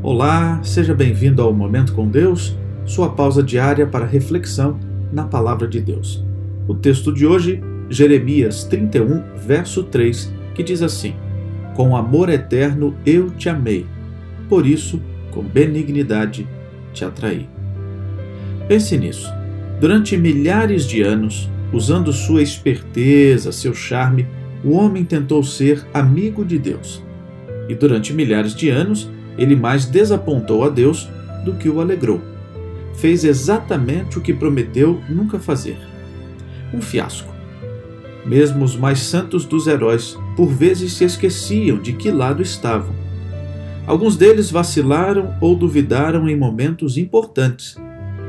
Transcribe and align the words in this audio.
Olá, 0.00 0.60
seja 0.62 0.94
bem-vindo 0.94 1.42
ao 1.42 1.52
Momento 1.52 1.92
com 1.92 2.06
Deus, 2.06 2.56
sua 2.86 3.08
pausa 3.08 3.42
diária 3.42 3.84
para 3.84 4.06
reflexão 4.06 4.78
na 5.12 5.24
Palavra 5.24 5.66
de 5.66 5.80
Deus. 5.80 6.24
O 6.68 6.74
texto 6.74 7.12
de 7.12 7.26
hoje, 7.26 7.60
Jeremias 7.90 8.62
31, 8.62 9.20
verso 9.44 9.82
3, 9.82 10.32
que 10.54 10.62
diz 10.62 10.82
assim: 10.82 11.16
Com 11.74 11.96
amor 11.96 12.28
eterno 12.28 12.94
eu 13.04 13.30
te 13.30 13.48
amei, 13.48 13.86
por 14.48 14.64
isso, 14.64 15.02
com 15.32 15.42
benignidade 15.42 16.46
te 16.92 17.04
atraí. 17.04 17.48
Pense 18.68 18.96
nisso. 18.96 19.28
Durante 19.80 20.16
milhares 20.16 20.86
de 20.86 21.02
anos, 21.02 21.50
usando 21.72 22.12
sua 22.12 22.40
esperteza, 22.40 23.50
seu 23.50 23.74
charme, 23.74 24.28
o 24.62 24.74
homem 24.74 25.04
tentou 25.04 25.42
ser 25.42 25.84
amigo 25.92 26.44
de 26.44 26.56
Deus. 26.56 27.02
E 27.68 27.74
durante 27.74 28.12
milhares 28.12 28.54
de 28.54 28.70
anos, 28.70 29.10
ele 29.38 29.54
mais 29.54 29.86
desapontou 29.86 30.64
a 30.64 30.68
Deus 30.68 31.08
do 31.44 31.54
que 31.54 31.68
o 31.68 31.80
alegrou. 31.80 32.20
Fez 32.96 33.24
exatamente 33.24 34.18
o 34.18 34.20
que 34.20 34.34
prometeu 34.34 35.00
nunca 35.08 35.38
fazer. 35.38 35.78
Um 36.74 36.82
fiasco. 36.82 37.32
Mesmo 38.26 38.64
os 38.64 38.76
mais 38.76 38.98
santos 38.98 39.44
dos 39.44 39.66
heróis, 39.66 40.18
por 40.36 40.48
vezes 40.48 40.92
se 40.92 41.04
esqueciam 41.04 41.78
de 41.78 41.92
que 41.92 42.10
lado 42.10 42.42
estavam. 42.42 42.94
Alguns 43.86 44.16
deles 44.16 44.50
vacilaram 44.50 45.34
ou 45.40 45.56
duvidaram 45.56 46.28
em 46.28 46.36
momentos 46.36 46.98
importantes. 46.98 47.76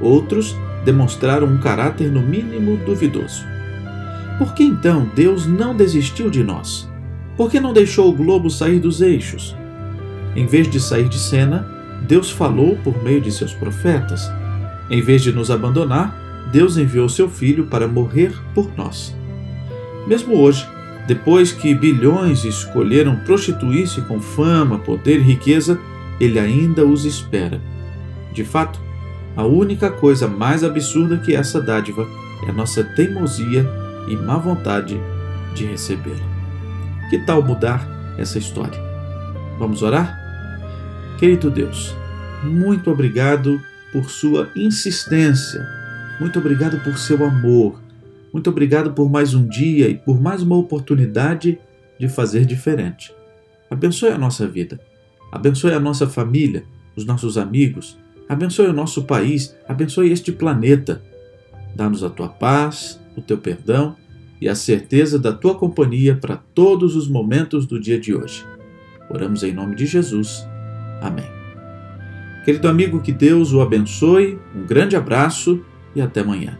Outros 0.00 0.56
demonstraram 0.84 1.46
um 1.46 1.58
caráter 1.58 2.10
no 2.10 2.20
mínimo 2.20 2.76
duvidoso. 2.78 3.44
Por 4.38 4.52
que 4.54 4.64
então 4.64 5.08
Deus 5.14 5.46
não 5.46 5.76
desistiu 5.76 6.28
de 6.28 6.42
nós? 6.42 6.88
Por 7.36 7.50
que 7.50 7.60
não 7.60 7.72
deixou 7.72 8.08
o 8.08 8.12
globo 8.12 8.50
sair 8.50 8.80
dos 8.80 9.00
eixos? 9.00 9.54
Em 10.36 10.46
vez 10.46 10.68
de 10.68 10.80
sair 10.80 11.08
de 11.08 11.18
cena, 11.18 11.66
Deus 12.02 12.30
falou 12.30 12.76
por 12.82 13.02
meio 13.02 13.20
de 13.20 13.30
seus 13.30 13.54
profetas. 13.54 14.30
Em 14.90 15.00
vez 15.00 15.22
de 15.22 15.32
nos 15.32 15.50
abandonar, 15.50 16.14
Deus 16.52 16.76
enviou 16.76 17.08
seu 17.08 17.28
Filho 17.28 17.66
para 17.66 17.88
morrer 17.88 18.32
por 18.54 18.70
nós. 18.76 19.14
Mesmo 20.06 20.36
hoje, 20.36 20.66
depois 21.06 21.52
que 21.52 21.74
bilhões 21.74 22.44
escolheram 22.44 23.16
prostituir-se 23.16 24.00
com 24.02 24.20
fama, 24.20 24.78
poder 24.78 25.18
e 25.18 25.22
riqueza, 25.22 25.78
ele 26.20 26.38
ainda 26.38 26.84
os 26.84 27.04
espera. 27.04 27.60
De 28.32 28.44
fato, 28.44 28.80
a 29.36 29.44
única 29.44 29.90
coisa 29.90 30.28
mais 30.28 30.62
absurda 30.62 31.18
que 31.18 31.34
essa 31.34 31.60
dádiva 31.60 32.06
é 32.46 32.50
a 32.50 32.52
nossa 32.52 32.84
teimosia 32.84 33.68
e 34.08 34.16
má 34.16 34.36
vontade 34.36 35.00
de 35.54 35.64
recebê-la. 35.64 36.34
Que 37.10 37.18
tal 37.18 37.42
mudar 37.42 37.86
essa 38.18 38.38
história? 38.38 38.80
Vamos 39.58 39.82
orar? 39.82 40.23
Querido 41.18 41.48
Deus, 41.48 41.94
muito 42.42 42.90
obrigado 42.90 43.60
por 43.92 44.10
sua 44.10 44.50
insistência, 44.56 45.64
muito 46.20 46.38
obrigado 46.40 46.82
por 46.82 46.98
seu 46.98 47.24
amor, 47.24 47.80
muito 48.32 48.50
obrigado 48.50 48.92
por 48.92 49.08
mais 49.08 49.32
um 49.32 49.46
dia 49.46 49.88
e 49.88 49.94
por 49.94 50.20
mais 50.20 50.42
uma 50.42 50.56
oportunidade 50.56 51.58
de 51.98 52.08
fazer 52.08 52.44
diferente. 52.44 53.14
Abençoe 53.70 54.10
a 54.10 54.18
nossa 54.18 54.46
vida, 54.46 54.80
abençoe 55.30 55.72
a 55.72 55.80
nossa 55.80 56.08
família, 56.08 56.64
os 56.96 57.04
nossos 57.04 57.38
amigos, 57.38 57.96
abençoe 58.28 58.66
o 58.66 58.72
nosso 58.72 59.04
país, 59.04 59.56
abençoe 59.68 60.10
este 60.10 60.32
planeta. 60.32 61.00
Dá-nos 61.76 62.02
a 62.02 62.10
tua 62.10 62.28
paz, 62.28 63.00
o 63.16 63.22
teu 63.22 63.38
perdão 63.38 63.96
e 64.40 64.48
a 64.48 64.54
certeza 64.54 65.16
da 65.16 65.32
tua 65.32 65.54
companhia 65.54 66.16
para 66.16 66.36
todos 66.36 66.96
os 66.96 67.08
momentos 67.08 67.66
do 67.66 67.80
dia 67.80 68.00
de 68.00 68.14
hoje. 68.14 68.44
Oramos 69.08 69.44
em 69.44 69.52
nome 69.52 69.76
de 69.76 69.86
Jesus. 69.86 70.44
Amém. 71.00 71.30
Querido 72.44 72.68
amigo, 72.68 73.00
que 73.00 73.12
Deus 73.12 73.52
o 73.52 73.60
abençoe, 73.60 74.38
um 74.54 74.66
grande 74.66 74.96
abraço 74.96 75.64
e 75.94 76.00
até 76.00 76.20
amanhã. 76.20 76.58